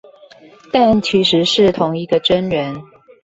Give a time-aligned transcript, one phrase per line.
[0.73, 2.81] 但其實是同一個真人